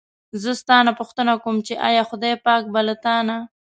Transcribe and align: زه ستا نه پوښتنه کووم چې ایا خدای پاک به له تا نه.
زه 0.41 0.51
ستا 0.61 0.77
نه 0.87 0.91
پوښتنه 0.99 1.33
کووم 1.43 1.57
چې 1.67 1.73
ایا 1.87 2.03
خدای 2.09 2.33
پاک 2.45 2.63
به 2.73 2.81
له 2.87 2.95
تا 3.03 3.15
نه. 3.27 3.37